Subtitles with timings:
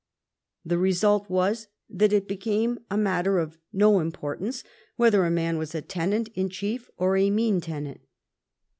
[0.65, 4.63] The resiilt was that it became a matter of no importance
[4.95, 8.01] whether a man was a tenant in chief or a mesne tenant.